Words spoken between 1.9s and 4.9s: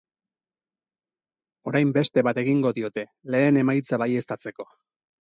beste bat egingo diote, lehen emaitza baieztatzeko.